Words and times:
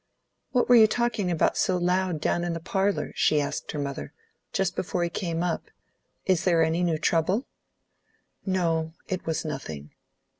"What 0.51 0.67
were 0.67 0.73
you 0.75 0.87
talking 0.87 1.29
about 1.29 1.55
so 1.57 1.77
loud, 1.77 2.21
down 2.21 2.43
in 2.43 2.53
the 2.53 2.59
parlour," 2.59 3.11
she 3.15 3.39
asked 3.39 3.71
her 3.71 3.77
mother, 3.77 4.13
"just 4.51 4.75
before 4.75 5.03
he 5.03 5.11
came 5.11 5.43
up. 5.43 5.69
Is 6.25 6.43
there 6.43 6.63
any 6.63 6.81
new 6.81 6.97
trouble?" 6.97 7.45
"No; 8.43 8.93
it 9.07 9.27
was 9.27 9.45
nothing." 9.45 9.91